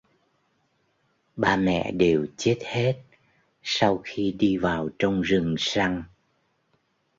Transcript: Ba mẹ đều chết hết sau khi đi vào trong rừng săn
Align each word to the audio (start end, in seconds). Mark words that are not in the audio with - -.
Ba 1.37 1.55
mẹ 1.55 1.91
đều 1.91 2.25
chết 2.37 2.57
hết 2.65 2.93
sau 3.63 4.01
khi 4.03 4.31
đi 4.31 4.57
vào 4.57 4.89
trong 4.99 5.21
rừng 5.21 5.55
săn 5.57 6.03